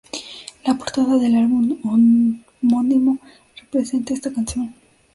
La 0.65 0.73
portada 0.75 1.15
del 1.17 1.35
álbum 1.35 1.77
homónimo 2.63 3.19
representa 3.55 4.15
esta 4.15 4.33
canción. 4.33 4.73